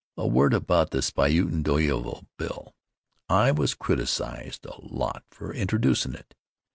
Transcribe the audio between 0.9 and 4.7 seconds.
Spuyten Duyvil Bill I was criticized